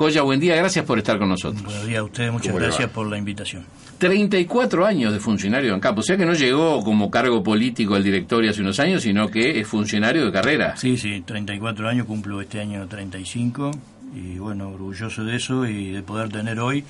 [0.00, 1.62] Coya, buen día, gracias por estar con nosotros.
[1.62, 3.66] Buenos días a ustedes, muchas gracias por la invitación.
[3.98, 8.02] 34 años de funcionario de ANCAP, o sea que no llegó como cargo político al
[8.02, 10.74] directorio hace unos años, sino que es funcionario de carrera.
[10.78, 13.72] Sí, sí, 34 años, cumplo este año 35
[14.16, 16.82] y bueno, orgulloso de eso y de poder tener hoy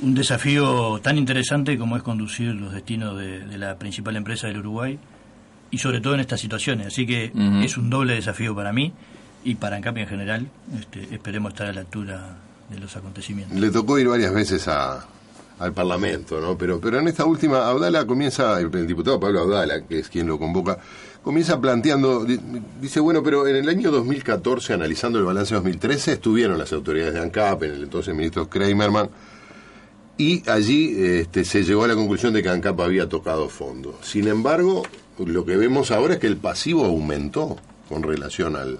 [0.00, 4.98] un desafío tan interesante como es conducir los destinos de, la principal empresa del Uruguay
[5.70, 6.86] y sobre todo en estas situaciones.
[6.86, 7.30] Así que
[7.62, 8.90] es un doble desafío para mí
[9.44, 10.48] y para ANCAP en general.
[10.78, 12.36] Este, esperemos estar a la altura
[12.70, 13.58] de los acontecimientos.
[13.58, 15.04] Le tocó ir varias veces a,
[15.58, 16.56] al Parlamento, ¿no?
[16.56, 20.38] Pero, pero en esta última, Abdala comienza, el, diputado Pablo Abdala, que es quien lo
[20.38, 20.78] convoca,
[21.22, 22.26] comienza planteando,
[22.80, 27.14] dice, bueno, pero en el año 2014, analizando el balance de 2013, estuvieron las autoridades
[27.14, 29.08] de ANCAP, en el entonces ministro Kramerman,
[30.18, 33.98] y allí este, se llegó a la conclusión de que ANCAP había tocado fondo.
[34.02, 34.82] Sin embargo,
[35.18, 37.56] lo que vemos ahora es que el pasivo aumentó
[37.88, 38.78] con relación al,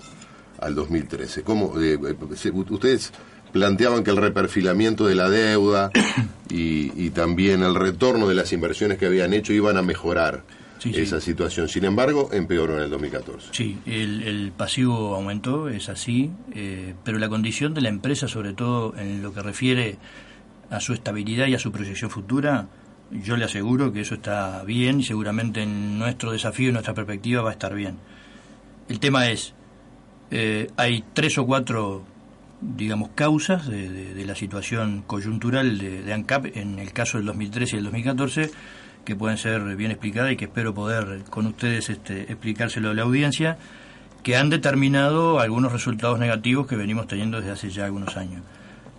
[0.63, 1.43] al 2013.
[1.43, 3.13] ¿Cómo, eh, eh, ustedes
[3.53, 5.91] planteaban que el reperfilamiento de la deuda
[6.49, 10.45] y, también el retorno de las inversiones que habían hecho iban a mejorar
[10.85, 11.69] esa situación.
[11.69, 13.49] Sin embargo, empeoró en el 2014.
[13.53, 18.95] Sí, el, pasivo aumentó, es así, eh, pero la condición de la empresa, sobre todo
[18.97, 19.99] en lo que refiere
[20.71, 22.67] a su estabilidad y a su proyección futura,
[23.13, 27.43] yo le aseguro que eso está bien y seguramente en nuestro desafío y nuestra perspectiva
[27.43, 27.99] va a estar bien.
[28.89, 29.55] El tema es,
[30.33, 32.05] eh, hay tres o cuatro
[32.63, 37.85] digamos, causas de, la situación coyuntural de, ANCAP en el caso del 2013 y el
[37.85, 38.51] 2014
[39.05, 43.03] que pueden ser bien explicadas y que espero poder con ustedes este, explicárselo a la
[43.03, 43.59] audiencia,
[44.23, 48.43] que han determinado algunos resultados negativos que venimos teniendo desde hace ya algunos años.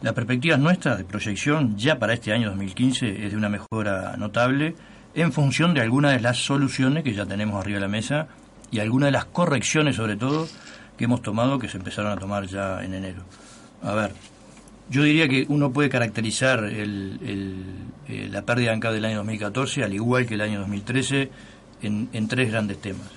[0.02, 4.75] La perspectiva nuestra de proyección ya para este año 2015 es de una mejora notable
[5.16, 8.28] en función de algunas de las soluciones que ya tenemos arriba de la mesa
[8.69, 10.47] y algunas de las correcciones sobre todo
[10.98, 13.24] que hemos tomado que se empezaron a tomar ya en enero.
[13.81, 14.14] A ver,
[14.90, 17.20] yo diría que uno puede caracterizar el,
[18.08, 21.30] eh, la pérdida de ANCAP del año 2014, al igual que el año 2013,
[21.81, 23.08] en, en tres grandes temas.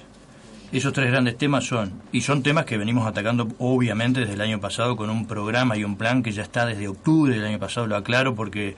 [0.73, 4.61] Esos tres grandes temas son, y son temas que venimos atacando obviamente desde el año
[4.61, 7.87] pasado con un programa y un plan que ya está desde octubre del año pasado,
[7.87, 8.75] lo aclaro porque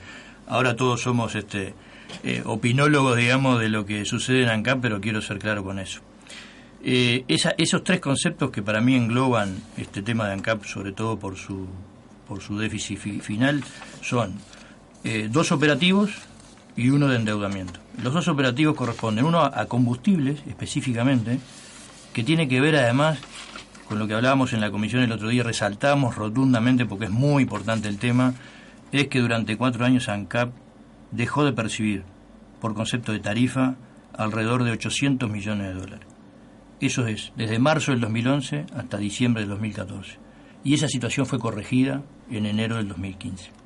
[0.47, 1.73] ahora todos somos este,
[2.23, 6.01] eh, opinólogos, digamos, de lo que sucede en ANCAP, pero quiero ser claro con eso.
[6.81, 11.35] Eh, esos tres conceptos que para mí engloban este tema de ANCAP, sobre todo por
[11.35, 11.67] su,
[12.27, 13.63] por su déficit final,
[14.01, 14.35] son
[15.03, 16.11] eh, dos operativos
[16.77, 17.79] y uno de endeudamiento.
[18.01, 21.39] Los dos operativos corresponden, uno a, combustibles específicamente,
[22.13, 23.19] que tiene que ver además
[23.87, 27.43] con lo que hablábamos en la comisión el otro día, resaltamos rotundamente, porque es muy
[27.43, 28.35] importante el tema,
[28.91, 30.51] es que durante cuatro años ANCAP
[31.11, 32.03] dejó de percibir,
[32.61, 33.75] por concepto de tarifa,
[34.13, 36.18] alrededor de 800 millones de dólares.
[36.81, 40.17] Eso es, desde marzo del 2011 hasta diciembre del 2014.
[40.63, 43.58] Y esa situación fue corregida en enero del 2015.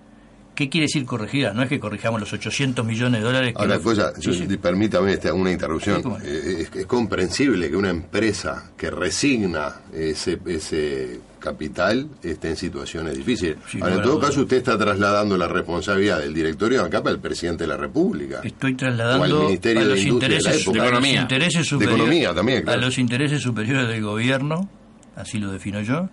[0.56, 1.53] ¿Qué quiere decir corregida?
[1.53, 3.53] No es que corrijamos los 800 millones de dólares.
[3.56, 4.14] Ahora, cosa,
[4.62, 6.03] permítame una interrupción.
[6.24, 13.58] Eh, es, comprensible que una empresa que resigna ese, ese capital esté en situaciones difíciles.
[13.81, 17.64] Ahora, en todo caso, usted está trasladando la responsabilidad del directorio de ANCAP al presidente
[17.64, 18.41] de la República.
[18.44, 24.70] Estoy trasladando a los intereses, de, intereses superiores, también, a los intereses superiores del gobierno,
[25.16, 26.09] así lo defino yo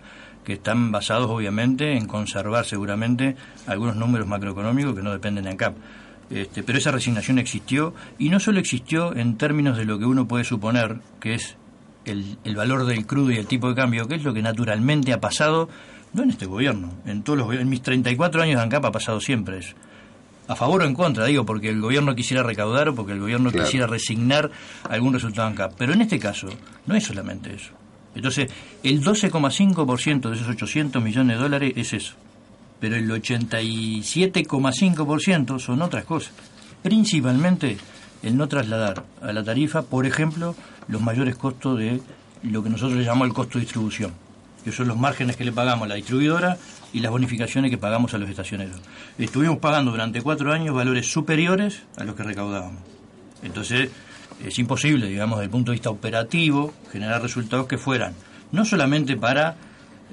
[0.51, 5.77] que están basados obviamente en conservar seguramente algunos números macroeconómicos que no dependen de ANCAP.
[6.29, 10.27] Este, pero esa resignación existió y no solo existió en términos de lo que uno
[10.27, 11.55] puede suponer, que es
[12.03, 15.13] el, el, valor del crudo y el tipo de cambio, que es lo que naturalmente
[15.13, 15.69] ha pasado,
[16.11, 19.21] no en este gobierno, en todos los en mis 34 años de ANCAP ha pasado
[19.21, 19.75] siempre eso.
[20.49, 23.53] A favor o en contra, digo, porque el gobierno quisiera recaudar o porque el gobierno
[23.53, 24.51] quisiera resignar
[24.89, 25.75] algún resultado ANCAP.
[25.77, 26.49] Pero en este caso,
[26.87, 27.71] no es solamente eso.
[28.15, 28.49] Entonces,
[28.83, 32.13] el 12,5% de esos 800 millones de dólares es eso.
[32.79, 36.33] Pero el 87,5% son otras cosas.
[36.81, 37.77] Principalmente
[38.23, 40.55] el no trasladar a la tarifa, por ejemplo,
[40.87, 41.99] los mayores costos de
[42.43, 44.13] lo que nosotros llamamos el costo de distribución,
[44.63, 46.57] que son los márgenes que le pagamos a la distribuidora
[46.93, 48.79] y las bonificaciones que pagamos a los estacioneros.
[49.17, 52.81] Estuvimos pagando durante cuatro años valores superiores a los que recaudábamos.
[53.43, 53.89] Entonces,
[54.45, 58.13] es imposible, digamos, desde el punto de vista operativo, generar resultados que fueran
[58.51, 59.55] no solamente para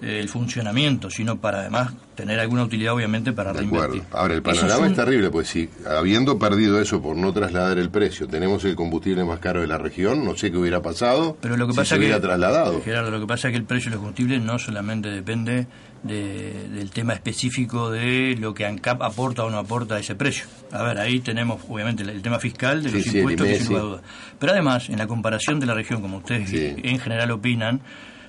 [0.01, 4.03] eh, el funcionamiento, sino para además tener alguna utilidad, obviamente, para De reinvertir.
[4.03, 4.19] acuerdo.
[4.19, 7.91] Ahora, el panorama es, un- terrible, pues si habiendo perdido eso por no trasladar el
[7.91, 11.57] precio, tenemos el combustible más caro de la región, no sé qué hubiera pasado Pero
[11.57, 12.81] lo que si pasa se que, hubiera trasladado.
[12.83, 15.67] Gerardo, lo que pasa es que el precio de los combustibles no solamente depende
[16.03, 20.47] de- del tema específico de lo que ANCAP aporta o no aporta a ese precio.
[20.73, 24.01] A ver, ahí tenemos obviamente el, tema fiscal de los sí, impuestos, que sin duda.
[24.39, 26.75] Pero además, en la comparación de la región, como ustedes Sí.
[26.83, 27.81] en general opinan,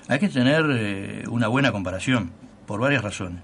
[0.08, 2.32] hay que tener eh, una buena comparación,
[2.66, 3.40] por varias razones.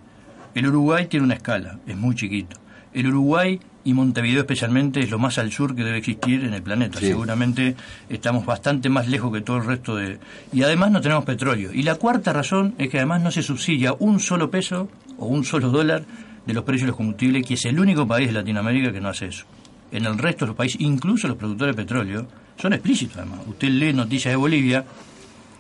[0.54, 2.56] El Uruguay tiene una escala, es muy chiquito.
[2.92, 6.62] El Uruguay y Montevideo especialmente es lo más al sur que debe existir en el
[6.62, 6.98] planeta.
[6.98, 7.06] Sí.
[7.06, 7.76] Seguramente
[8.08, 10.18] estamos bastante más lejos que todo el resto de...
[10.52, 11.72] Y además no tenemos petróleo.
[11.72, 14.88] Y la cuarta razón es que además no se subsidia un solo peso
[15.18, 16.04] o un solo dólar
[16.44, 19.08] de los precios de los combustibles, que es el único país de Latinoamérica que no
[19.08, 19.46] hace eso.
[19.92, 22.26] En el resto de los países, incluso los productores de petróleo,
[22.60, 23.42] son explícitos además.
[23.46, 24.84] Usted lee noticias de Bolivia,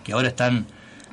[0.02, 0.66] que ahora están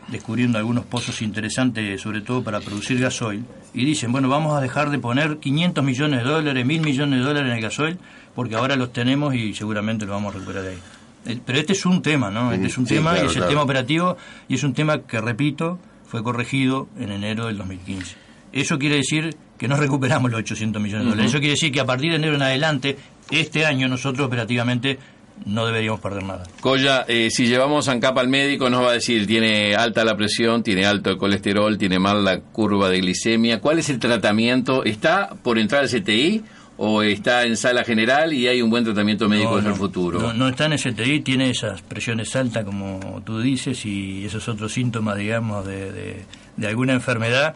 [0.08, 4.90] descubriendo algunos pozos interesantes, sobre todo para producir gasoil, y dicen, bueno, vamos a dejar
[4.90, 7.98] de poner 500 millones de dólares, 1000 millones de dólares en el gasoil,
[8.36, 10.78] porque ahora los tenemos y seguramente lo vamos a recuperar de ahí.
[11.26, 12.52] Eh, Pero este es un tema, ¿no?
[12.52, 14.18] Este es un Sí, tema, claro, y es el tema operativo,
[14.50, 18.16] y es un tema que, repito, fue corregido en enero del 2015.
[18.52, 21.32] Eso quiere decir que no recuperamos los 800 millones de dólares.
[21.32, 22.98] Eso quiere decir que a partir de enero en adelante,
[23.32, 25.00] este año, nosotros operativamente
[25.46, 26.44] no deberíamos perder nada.
[26.62, 30.64] Coya, eh, si llevamos ANCAP al médico nos va a decir, tiene alta la presión,
[30.64, 33.60] tiene alto el colesterol, tiene mal la curva de glicemia.
[33.60, 34.84] ¿Cuál es el tratamiento?
[34.86, 36.44] ¿Está por entrar al CTI
[36.78, 40.20] o está en sala general y hay un buen tratamiento médico No, en el futuro?
[40.20, 44.72] No, no está en STI, tiene esas presiones altas, como tú dices, y esos otros
[44.74, 46.26] síntomas, digamos, de, de-
[46.56, 47.56] de alguna enfermedad,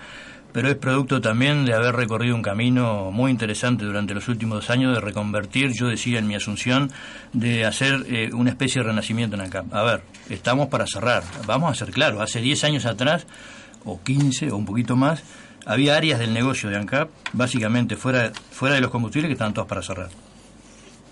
[0.58, 4.96] pero es producto también de haber recorrido un camino muy interesante durante los últimos años
[4.96, 6.92] de reconvertir, yo decía en mi asunción,
[7.32, 9.72] de hacer eh, una especie de renacimiento en ANCAP.
[9.72, 10.02] A ver,
[10.32, 13.28] estamos para cerrar, vamos a ser claros, hace 10 años atrás,
[13.86, 15.22] o 15, o un poquito más,
[15.68, 19.70] había áreas del negocio de ANCAP, básicamente fuera, fuera de los combustibles, que estaban todas
[19.70, 20.10] para cerrar.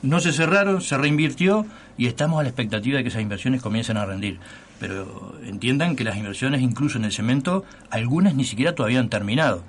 [0.05, 1.65] No se cerraron, se reinvirtió
[1.97, 4.39] y estamos a la expectativa de que esas inversiones comiencen a rendir.
[4.79, 9.63] Pero entiendan que las inversiones, incluso en el cemento, algunas ni siquiera todavía han terminado,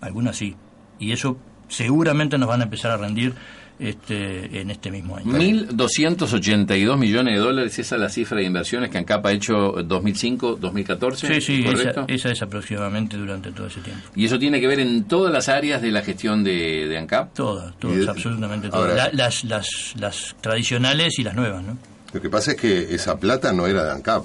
[0.00, 0.56] algunas sí.
[0.98, 1.36] Y eso
[1.68, 3.34] seguramente nos van a empezar a rendir
[3.78, 5.32] este, en este mismo año.
[5.32, 11.14] 1.282 millones de dólares, esa es la cifra de inversiones que ANCAP ha hecho 2005-2014.
[11.16, 12.04] Sí, sí, esa, ¿correcto?
[12.08, 14.02] esa es aproximadamente durante todo ese tiempo.
[14.14, 17.34] Y eso tiene que ver en todas las áreas de la gestión de, de ANCAP.
[17.34, 18.94] Todas, todas, de- absolutamente todas.
[18.96, 21.76] La- las, las, las tradicionales y las nuevas, ¿no?
[22.12, 24.24] Lo que pasa es que esa plata no era de ANCAP.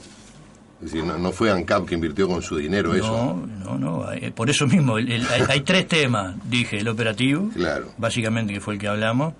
[0.82, 3.08] Es decir, no, no fue ANCAP que invirtió con su dinero eso.
[3.46, 4.12] No, no, no.
[4.14, 6.36] eh, Por eso mismo, el- el- hay, hay tres temas.
[6.50, 7.92] Dije, el operativo, Claro.
[7.98, 9.34] básicamente que fue el que hablamos.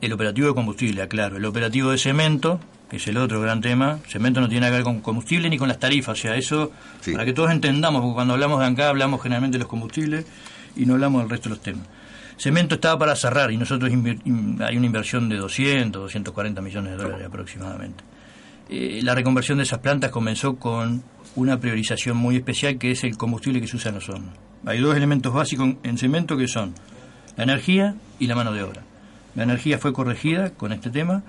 [0.00, 1.36] El operativo de combustible, aclaro.
[1.36, 3.98] El operativo de cemento, que es el otro gran tema.
[4.08, 6.18] Cemento no tiene nada que ver con combustible ni con las tarifas.
[6.18, 7.12] O sea, eso, Sí.
[7.12, 10.24] para que todos entendamos, porque cuando hablamos de acá hablamos generalmente de los combustibles
[10.76, 11.86] y no hablamos del resto de los temas.
[12.38, 17.26] Cemento estaba para cerrar y nosotros hay una inversión de 200, 240 millones de dólares
[17.26, 18.04] aproximadamente.
[18.68, 21.02] Eh, la reconversión de esas plantas comenzó con
[21.36, 24.34] una priorización muy especial que es el combustible que se usa en los hornos.
[24.66, 26.74] Hay dos elementos básicos en cemento que son
[27.36, 28.82] la energía y la mano de obra.
[29.34, 31.22] La energía fue corregida con este tema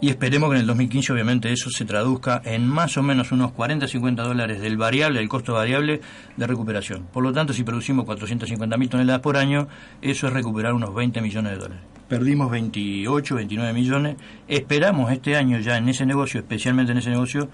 [0.00, 3.52] y esperemos que en el 2015 obviamente eso se traduzca en más o menos unos
[3.52, 6.00] 40-50 dólares del variable, del costo variable
[6.36, 7.06] de recuperación.
[7.12, 9.68] Por lo tanto, si producimos 450 mil toneladas por año,
[10.02, 11.91] eso es recuperar unos 20 millones de dólares.
[12.12, 14.16] Perdimos 28, 29 millones.
[14.46, 17.48] Esperamos este año ya en ese negocio, especialmente en ese negocio,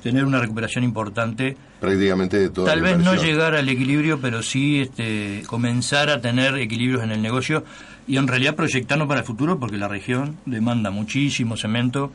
[0.00, 1.56] tener una recuperación importante.
[1.80, 6.20] Prácticamente de toda Tal la vez no llegar al equilibrio, pero sí este, comenzar a
[6.20, 7.64] tener equilibrios en el negocio
[8.06, 12.12] y en realidad proyectarnos para el futuro porque la región demanda muchísimo cemento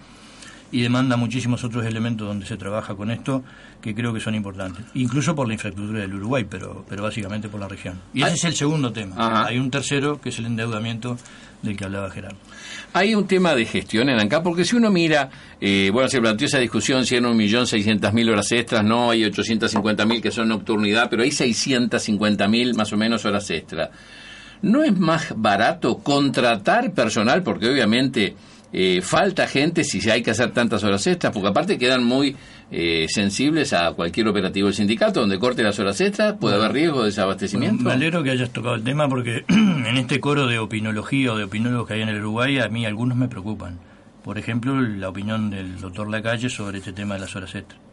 [0.72, 3.44] y demanda muchísimos otros elementos donde se trabaja con esto
[3.82, 4.86] que creo que son importantes.
[4.94, 8.00] Incluso por la infraestructura del Uruguay, pero, pero básicamente por la región.
[8.14, 9.16] Y ese es el segundo tema.
[9.18, 9.48] Ajá.
[9.48, 11.18] Hay un tercero que es el endeudamiento
[11.62, 12.38] del que hablaba Gerardo.
[12.94, 16.48] Hay un tema de gestión en ANCAP, porque si uno mira, eh, bueno, se planteó
[16.48, 21.30] esa discusión si eran 1.600.000 horas extras, no, hay 850.000 que son nocturnidad, pero hay
[21.30, 23.90] 650.000 más o menos horas extras.
[24.62, 27.42] ¿No es más barato contratar personal?
[27.42, 28.36] Porque obviamente
[28.74, 32.36] eh, falta gente si hay que hacer tantas horas extras, porque aparte quedan muy
[32.72, 37.00] eh, sensibles a cualquier operativo del sindicato, donde corte las horas extras, puede haber riesgo
[37.00, 37.84] de desabastecimiento.
[37.84, 41.44] Me alegro que hayas tocado el tema porque en este coro de opinología o de
[41.44, 43.80] opinólogos que hay en el Uruguay, a mí algunos me preocupan.
[44.24, 47.91] Por ejemplo, la opinión del doctor Lacalle sobre este tema de las horas extras.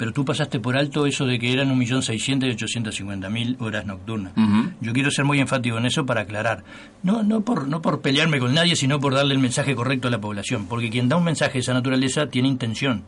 [0.00, 4.32] Pero tú pasaste por alto eso de que eran 1.600.000 y 850.000 horas nocturnas.
[4.80, 6.64] Yo quiero ser muy enfático en eso para aclarar.
[7.02, 10.10] No, no, por, no por pelearme con nadie, sino por darle el mensaje correcto a
[10.10, 10.64] la población.
[10.70, 13.04] Porque quien da un mensaje de esa naturaleza tiene intención.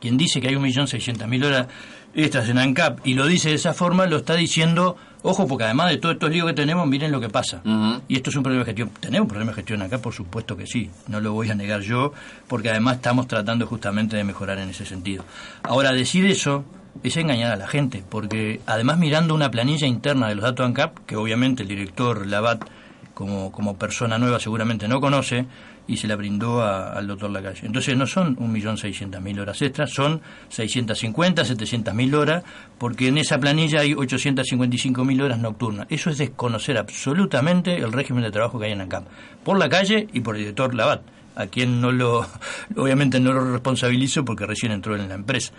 [0.00, 1.66] Quien dice que hay 1.600.000 horas
[2.14, 5.90] extras en ANCAP y lo dice de esa forma, lo está diciendo, ojo, porque además
[5.90, 7.62] de todos estos líos que tenemos, miren lo que pasa.
[8.08, 8.90] Y esto es un problema de gestión.
[9.00, 9.98] ¿Tenemos un problema de gestión acá?
[9.98, 12.12] Por supuesto que sí, no lo voy a negar yo,
[12.46, 15.24] porque además estamos tratando justamente de mejorar en ese sentido.
[15.62, 16.64] Ahora, decir eso
[17.02, 21.06] es engañar a la gente, porque además mirando una planilla interna de los datos ANCAP,
[21.06, 22.64] que obviamente el director Labat
[23.18, 25.44] como, como persona nueva seguramente no conoce,
[25.88, 27.66] y se la brindó al doctor Lacalle.
[27.66, 30.20] Entonces no son 1.600.000 horas extras, son
[30.50, 32.44] 650, 700.000 horas,
[32.78, 35.88] porque en esa planilla hay 855.000 horas nocturnas.
[35.90, 39.08] Eso es desconocer absolutamente el régimen de trabajo que hay en ANCAP,
[39.42, 41.00] por la calle y por el director Labat,
[41.34, 42.24] a quien no lo,
[42.76, 45.52] obviamente no lo responsabilizo porque recién entró en la empresa.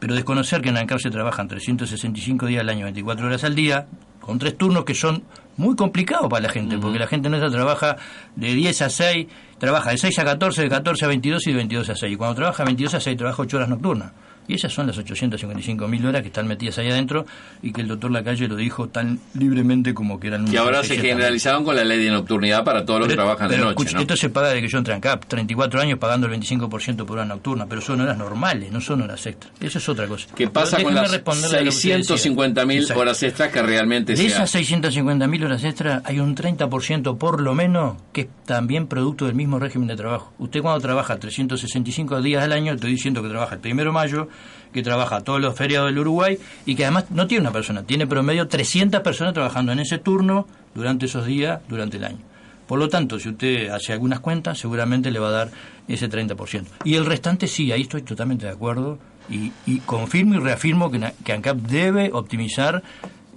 [0.00, 3.86] Pero desconocer que en ANCAP se trabajan 365 días al año, 24 horas al día,
[4.20, 5.24] con tres turnos que son
[5.56, 7.96] muy complicados para la gente, porque la gente nuestra trabaja
[8.36, 9.26] de 10 a 6,
[9.58, 12.12] trabaja de 6 a 14, de 14 a 22 y de 22 a 6.
[12.12, 14.12] Y cuando trabaja de 22 a 6, trabaja 8 horas nocturnas.
[14.48, 17.26] Y esas son las 855.000 horas que están metidas ahí adentro
[17.62, 20.46] y que el doctor Lacalle lo dijo tan libremente como que eran...
[20.46, 23.58] Que ahora se generalizaron con la ley de nocturnidad para todos los que trabajan de
[23.58, 27.04] noche, Esto se paga de que yo entré en CAP, 34 años pagando el 25%
[27.04, 29.52] por hora nocturna, pero son horas normales, no son horas extras.
[29.60, 30.28] Eso es otra cosa.
[30.34, 36.20] ¿Qué pasa con las 650.000 horas extras que realmente De esas 650.000 horas extras hay
[36.20, 40.32] un 30% por lo menos que es también producto del mismo régimen de trabajo.
[40.38, 44.28] Usted cuando trabaja 365 días al año, estoy diciendo que trabaja el primero de mayo,
[44.72, 48.06] que trabaja todos los feriados del Uruguay y que además no tiene una persona, tiene
[48.06, 52.18] promedio 300 personas trabajando en ese turno durante esos días, durante el año.
[52.66, 55.50] Por lo tanto, si usted hace algunas cuentas, seguramente le va a dar
[55.88, 56.64] ese 30%.
[56.84, 58.98] Y el restante sí, ahí estoy totalmente de acuerdo
[59.30, 62.82] y, confirmo y reafirmo que, que ANCAP debe optimizar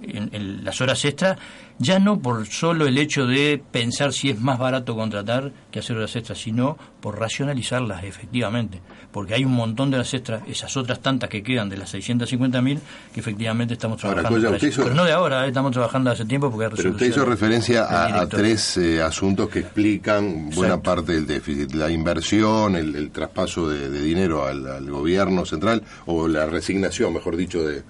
[0.02, 1.38] en, las horas extras,
[1.78, 5.96] ya no por solo el hecho de pensar si es más barato contratar que hacer
[5.96, 8.80] horas extras, sino por racionalizarlas efectivamente,
[9.10, 12.78] porque hay un montón de horas extras, esas otras tantas que quedan de las 650.000
[13.12, 14.56] que efectivamente estamos trabajando.
[14.60, 18.26] pero no de ahora, eh, estamos trabajando hace tiempo porque Pero usted hizo referencia a,
[18.26, 24.44] tres eh, asuntos que explican buena parte del déficit, la inversión, el, traspaso de, dinero
[24.46, 27.82] al gobierno central o la resignación, mejor dicho, de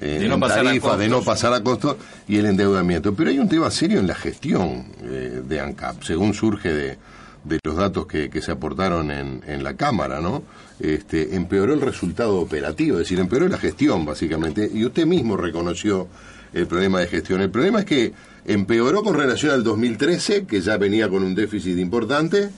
[0.00, 3.14] eh, de no pasar tarifa, de no pasar a costo y el endeudamiento.
[3.14, 6.98] Pero hay un tema serio en la gestión eh, de ANCAP, según surge de,
[7.44, 10.42] de los datos que, que se aportaron en, en, la Cámara, ¿no?
[10.78, 16.08] Este, empeoró el resultado operativo, es decir, empeoró la gestión, básicamente, y usted mismo reconoció
[16.52, 17.40] el problema de gestión.
[17.40, 18.12] El problema es que
[18.46, 22.50] empeoró con relación al 2013, que ya venía con un déficit importante,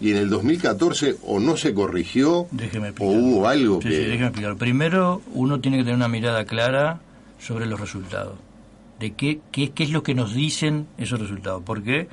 [0.00, 3.90] y en el 2014 o no se corrigió o hubo algo que...
[3.90, 4.56] Sí, déjeme explicar.
[4.56, 7.00] Primero, uno tiene que tener una mirada clara
[7.38, 8.38] sobre los resultados.
[8.98, 11.62] De qué, qué, qué es lo que nos dicen esos resultados.
[11.62, 12.08] ¿Por qué?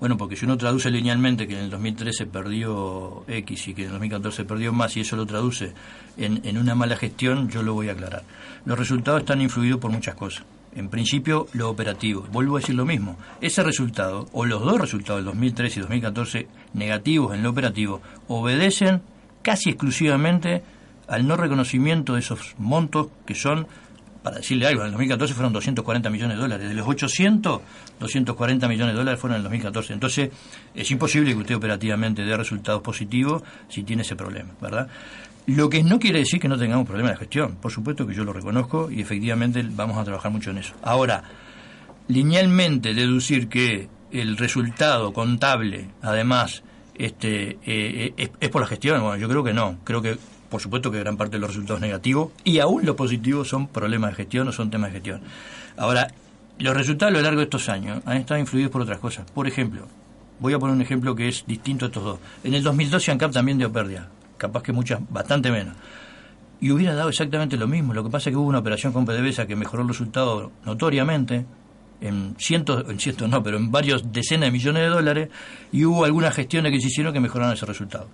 [0.00, 3.86] Bueno, porque si uno traduce linealmente que en el 2013 perdió X y que en
[3.86, 5.72] el 2014 perdió más y eso lo traduce
[6.16, 8.22] en, en una mala gestión, yo lo voy a aclarar.
[8.64, 12.26] Los resultados están influidos por muchas cosas en principio, lo operativo.
[12.30, 13.16] Vuelvo a decir lo mismo.
[13.40, 19.02] Ese resultado, o los dos resultados del 2013 y 2014 negativos en lo operativo, obedecen
[19.42, 20.62] casi exclusivamente
[21.08, 23.66] al no reconocimiento de esos montos que son,
[24.22, 26.68] para decirle algo, en el 2014 fueron 240 millones de dólares.
[26.68, 27.60] De los 800,
[28.00, 29.92] 240 millones de dólares fueron en el 2014.
[29.92, 30.30] Entonces,
[30.74, 34.88] es imposible que usted operativamente dé resultados positivos si tiene ese problema, ¿verdad?
[35.46, 37.56] Lo que no quiere decir que no tengamos problemas de gestión.
[37.56, 40.74] Por supuesto que yo lo reconozco y efectivamente vamos a trabajar mucho en eso.
[40.82, 41.22] Ahora,
[42.08, 46.62] linealmente deducir que el resultado contable, además,
[46.94, 49.78] este, eh, eh, es, por la gestión, bueno, yo creo que no.
[49.84, 50.18] Creo que,
[50.50, 54.10] por supuesto, que gran parte de los resultados negativos y aún los positivos son problemas
[54.10, 55.20] de gestión o son temas de gestión.
[55.76, 56.08] Ahora,
[56.58, 59.30] los resultados a lo largo de estos años han estado influidos por otras cosas.
[59.30, 59.86] Por ejemplo,
[60.40, 62.18] voy a poner un ejemplo que es distinto a estos dos.
[62.44, 65.74] En el 2012 ANCAP también dio pérdida capaz que muchas, bastante menos.
[66.60, 67.92] Y hubiera dado exactamente lo mismo.
[67.92, 71.44] Lo que pasa es que hubo una operación con PDVSA que mejoró el resultado notoriamente,
[72.00, 75.28] en cientos, en cientos no, pero en varios decenas de millones de dólares,
[75.72, 78.08] y hubo algunas gestiones que se hicieron que mejoraron ese resultado.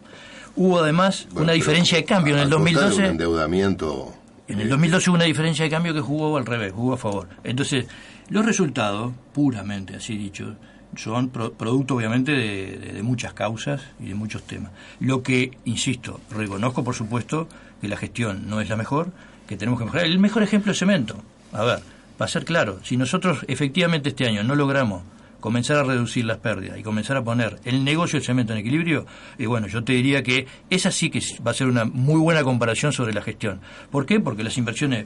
[0.56, 3.06] Hubo además una diferencia de cambio en el 2012.
[3.06, 4.14] endeudamiento.
[4.46, 7.28] En el 2012 hubo una diferencia de cambio que jugó al revés, jugó a favor.
[7.42, 7.86] Entonces,
[8.28, 10.54] los resultados, puramente así dicho,
[10.96, 14.70] son producto obviamente de, muchas causas y de muchos temas.
[15.00, 17.48] Lo que, insisto, reconozco por supuesto
[17.80, 19.08] que la gestión no es la mejor,
[19.48, 20.06] que tenemos que mejorar.
[20.06, 21.16] El mejor ejemplo es cemento.
[21.52, 21.80] A ver,
[22.16, 25.02] para ser claro, si nosotros efectivamente este año no logramos
[25.44, 29.04] comenzar a reducir las pérdidas y comenzar a poner el negocio del cemento en equilibrio,
[29.36, 32.42] y bueno, yo te diría que esa sí que va a ser una muy buena
[32.42, 33.60] comparación sobre la gestión.
[33.90, 34.20] ¿Por qué?
[34.20, 35.04] Porque las inversiones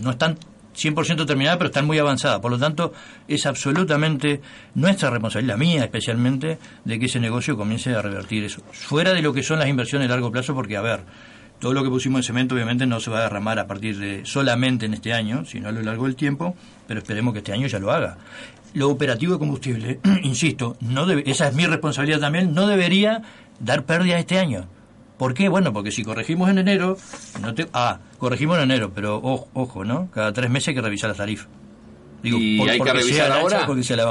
[0.00, 0.38] no están
[0.76, 2.38] 100% terminada, pero están muy avanzadas.
[2.38, 2.92] Por lo tanto,
[3.26, 4.40] es absolutamente
[4.76, 8.62] nuestra responsabilidad, mía especialmente, de que ese negocio comience a revertir eso.
[8.70, 11.00] Fuera de lo que son las inversiones a largo plazo, porque, a ver,
[11.64, 14.26] todo lo que pusimos en cemento obviamente no se va a derramar a partir de
[14.26, 16.54] solamente en este año, sino a lo largo del tiempo,
[16.86, 18.18] pero esperemos que este año ya lo haga.
[18.74, 23.22] Lo operativo de combustible, insisto, no debe, esa es mi responsabilidad también, no debería
[23.60, 24.66] dar pérdidas este año.
[25.16, 25.48] ¿Por qué?
[25.48, 26.98] Bueno, porque si corregimos en enero,
[27.40, 30.10] no te, ah, corregimos en enero, pero ojo, ojo, ¿no?
[30.10, 31.48] Cada tres meses hay que revisar las tarifas.
[32.22, 33.66] Digo, y hay que revisar ahora.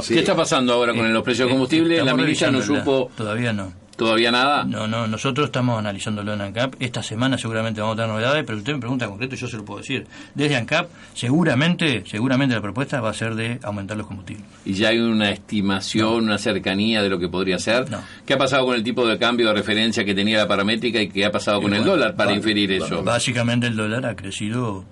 [0.07, 2.03] ¿Qué está pasando ahora con los precios de combustible?
[2.03, 3.12] la milicia no supo.
[3.15, 3.82] Todavía no.
[4.03, 4.65] ¿Todavía nada?
[4.65, 6.75] No, no, nosotros estamos analizándolo en ANCAP.
[6.81, 9.55] Esta semana seguramente vamos a tener novedades, pero usted me pregunta concreto y yo se
[9.55, 10.05] lo puedo decir.
[10.36, 14.45] Desde ANCAP, seguramente, seguramente la propuesta va a ser de aumentar los combustibles.
[14.65, 17.89] ¿Y ya hay una estimación, una cercanía de lo que podría ser?
[17.89, 18.01] No.
[18.25, 21.07] ¿Qué ha pasado con el tipo de cambio de referencia que tenía la paramétrica y
[21.07, 23.03] qué ha pasado con el dólar para inferir eso?
[23.03, 24.83] Básicamente el dólar ha crecido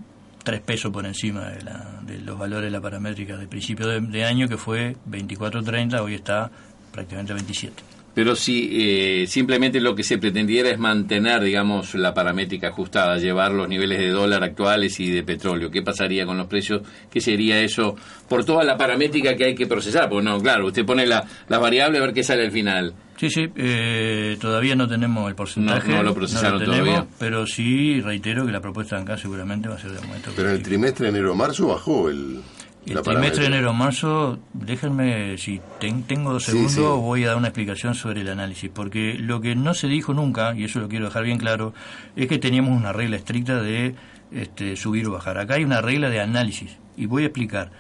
[0.41, 4.47] tres pesos por encima de, los valores de la paramétrica de principio de, de año,
[4.47, 6.49] que fue 24.30, hoy está
[6.93, 12.69] prácticamente 27 pero si eh, simplemente lo que se pretendiera es mantener, digamos, la paramétrica
[12.69, 16.81] ajustada, llevar los niveles de dólar actuales y de petróleo, ¿qué pasaría con los precios?
[17.09, 17.95] ¿Qué sería eso
[18.27, 20.09] por toda la paramétrica que hay que procesar?
[20.09, 22.93] Pues no, claro, usted pone la, las variables a ver qué sale al final.
[23.17, 25.91] Sí, sí, eh, todavía no tenemos el porcentaje.
[25.91, 27.05] No, lo procesaron todavía.
[27.19, 30.31] Pero sí, reitero que la propuesta de acá seguramente va a ser de aumento.
[30.35, 32.41] Pero en el trimestre enero-marzo bajó el...
[32.85, 38.21] El trimestre de enero-marzo, déjenme, si tengo dos segundos, voy a dar una explicación sobre
[38.21, 41.37] el análisis, porque lo que no se dijo nunca, y eso lo quiero dejar bien
[41.37, 41.73] claro,
[42.15, 43.93] es que teníamos una regla estricta de
[44.31, 45.37] este, subir o bajar.
[45.37, 47.71] Acá hay una regla de análisis, y voy a explicar.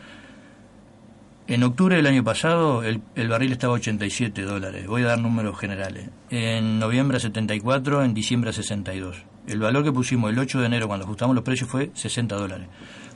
[1.47, 5.19] En octubre del año pasado el, el barril estaba a 87 dólares, voy a dar
[5.19, 6.09] números generales.
[6.29, 9.23] En noviembre a 74, en diciembre a 62.
[9.47, 12.67] El valor que pusimos el 8 de enero cuando ajustamos los precios fue 60 dólares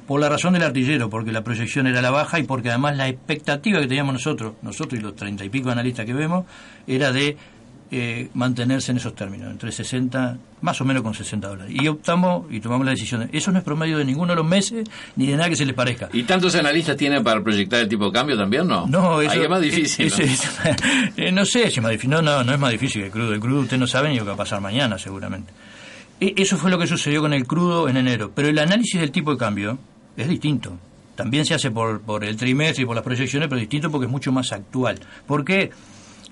[0.08, 3.08] por la razón del artillero, porque la proyección era la baja y porque además la
[3.08, 6.46] expectativa que teníamos nosotros, nosotros y los treinta y pico analistas que vemos,
[6.88, 7.38] era de
[7.92, 11.74] eh, mantenerse en esos términos, entre 60, más o menos con 60 dólares.
[11.74, 13.30] Y optamos y tomamos la decisión.
[13.32, 15.76] Eso no es promedio de ninguno de los meses ni de nada que se les
[15.76, 16.10] parezca.
[16.12, 18.88] ¿Y tantos analistas tienen para proyectar el tipo de cambio también, no?
[18.88, 20.12] No, eso es más difícil.
[21.18, 21.46] Eh, ¿no?
[21.46, 22.10] sé si es más difícil.
[22.10, 23.34] No, no, no es más difícil que el crudo.
[23.34, 25.54] El crudo usted no sabe ni lo que va a pasar mañana, seguramente.
[26.20, 28.32] E, eso fue lo que sucedió con el crudo en enero.
[28.34, 29.78] Pero el análisis del tipo de cambio
[30.18, 30.78] es distinto.
[31.16, 34.12] También se hace por, por el trimestre y por las proyecciones, pero distinto porque es
[34.12, 35.00] mucho más actual.
[35.26, 35.72] ¿Por qué?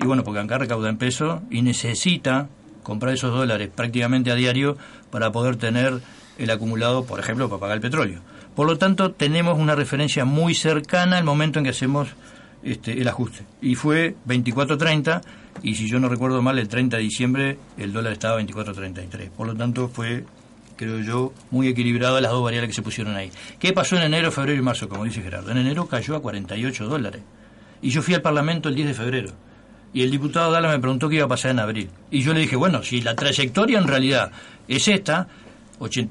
[0.01, 2.49] Y bueno, porque acá recauda en pesos y necesita
[2.83, 4.77] comprar esos dólares prácticamente a diario
[5.09, 6.01] para poder tener
[6.37, 8.21] el acumulado, por ejemplo, para pagar el petróleo.
[8.55, 12.09] Por lo tanto, tenemos una referencia muy cercana al momento en que hacemos
[12.63, 13.45] este, el ajuste.
[13.61, 15.21] Y fue 24.30
[15.61, 19.29] y si yo no recuerdo mal, el 30 de diciembre el dólar estaba a 24.33.
[19.29, 20.25] Por lo tanto, fue
[20.75, 23.31] creo yo, muy equilibrado las dos variables que se pusieron ahí.
[23.59, 24.89] ¿Qué pasó en enero, febrero y marzo?
[24.89, 25.51] Como dice Gerardo.
[25.51, 27.21] En enero cayó a 48 dólares.
[27.81, 29.31] Y yo fui al Parlamento el 10 de febrero.
[29.93, 31.89] Y el diputado Dala me preguntó qué iba a pasar en abril.
[32.09, 34.31] Y yo le dije, bueno, si la trayectoria en realidad
[34.67, 35.27] es esta,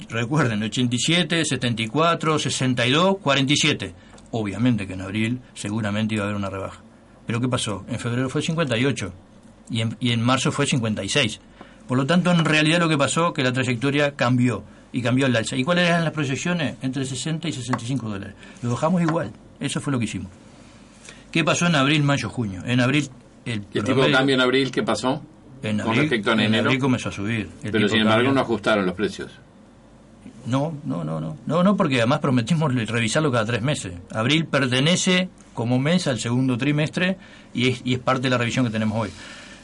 [0.08, 3.94] recuerden, 87, 74, 62, 47.
[4.30, 6.80] Obviamente que en abril seguramente iba a haber una rebaja.
[7.26, 7.84] Pero ¿qué pasó?
[7.88, 9.12] En febrero fue 58
[9.70, 11.40] y en, y en marzo fue 56.
[11.92, 15.36] Por lo tanto, en realidad lo que pasó que la trayectoria cambió y cambió el
[15.36, 15.56] alza.
[15.56, 16.76] ¿Y cuáles eran las proyecciones?
[16.80, 18.34] Entre 60 y 65 dólares.
[18.62, 19.30] Lo dejamos igual.
[19.60, 20.32] Eso fue lo que hicimos.
[21.30, 22.62] ¿Qué pasó en abril, mayo, junio?
[22.64, 23.10] En abril...
[23.44, 25.22] El, ¿Y el tipo de cambio en abril qué pasó?
[25.62, 26.64] En abril, con respecto a en, enero.
[26.64, 27.50] abril comenzó a subir.
[27.60, 29.30] Pero sin embargo no ajustaron los precios.
[30.46, 31.36] No, no, no, no.
[31.44, 33.92] No, no, porque además prometimos revisarlo cada tres meses.
[34.12, 37.18] Abril pertenece como mes al segundo trimestre
[37.52, 39.10] y es, y es parte de la revisión que tenemos hoy.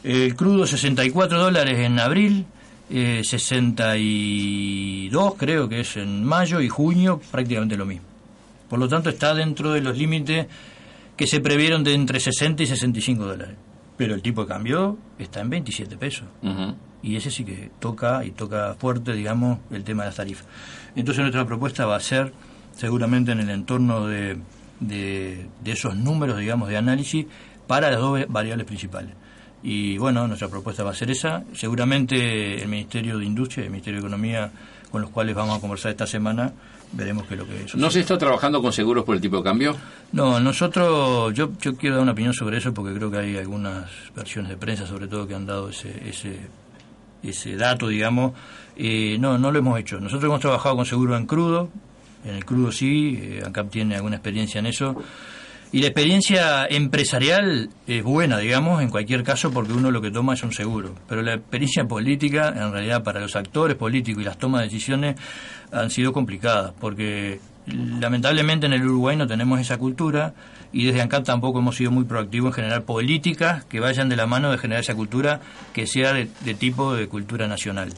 [0.05, 2.47] El crudo 64 dólares en abril,
[2.89, 8.07] 62 eh, creo que es en mayo y junio prácticamente lo mismo.
[8.69, 10.47] Por lo tanto está dentro de los límites
[11.17, 13.57] que se previeron de entre 60 y 65 dólares.
[13.97, 16.29] Pero el tipo de cambio está en 27 pesos.
[17.03, 20.47] Y ese sí que toca y toca fuerte, digamos, el tema de las tarifas.
[20.95, 22.33] Entonces nuestra propuesta va a ser
[22.77, 24.39] seguramente en el entorno de,
[24.79, 27.27] de esos números, digamos, de análisis
[27.67, 29.13] para las dos variables principales.
[29.63, 31.43] Y bueno, nuestra propuesta va a ser esa.
[31.55, 34.51] Seguramente el Ministerio de Industria y el Ministerio de Economía,
[34.91, 36.53] con los cuales vamos a conversar esta semana,
[36.93, 37.75] veremos qué es lo que es.
[37.75, 39.77] ¿No se está trabajando con seguros por el tipo de cambio?
[40.13, 43.91] No, nosotros, yo, yo quiero dar una opinión sobre eso porque creo que hay algunas
[44.15, 46.39] versiones de prensa, sobre todo, que han dado ese, ese,
[47.23, 48.33] ese dato, digamos.
[48.77, 49.99] Eh, no, no lo hemos hecho.
[49.99, 51.69] Nosotros hemos trabajado con seguro en crudo,
[52.25, 54.97] en el crudo sí, eh, ANCAP tiene alguna experiencia en eso.
[55.71, 60.33] Y la experiencia empresarial es buena, digamos, en cualquier caso, porque uno lo que toma
[60.33, 60.95] es un seguro.
[61.09, 65.17] Pero la experiencia política, en realidad, para los actores políticos y las tomas de decisiones
[65.71, 70.33] han sido complicadas, porque lamentablemente en el Uruguay no tenemos esa cultura
[70.73, 74.27] y desde ANCAP tampoco hemos sido muy proactivos en generar políticas que vayan de la
[74.27, 75.41] mano de generar esa cultura
[75.73, 77.93] que sea de, tipo de cultura nacional.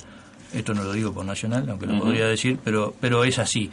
[0.53, 3.71] Esto no lo digo por Nacional, aunque lo podría decir, pero, pero es así.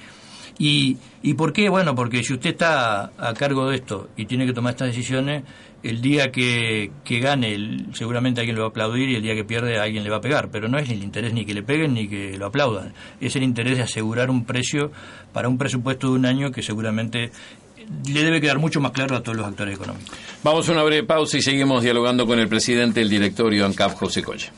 [0.60, 1.70] ¿Y, ¿Y por qué?
[1.70, 5.44] Bueno, porque si usted está a cargo de esto y tiene que tomar estas decisiones,
[5.84, 9.44] el día que, que gane seguramente alguien le va a aplaudir y el día que
[9.44, 11.94] pierde alguien le va a pegar, pero no es el interés ni que le peguen
[11.94, 14.92] ni que lo aplaudan, es el interés de asegurar un precio
[15.34, 17.32] para un presupuesto de un año que seguramente
[18.10, 20.12] le debe quedar mucho más claro a todos los actores económicos.
[20.44, 24.24] Vamos a una breve pausa y seguimos dialogando con el presidente del directorio ANCAP, José
[24.24, 24.52] Colla.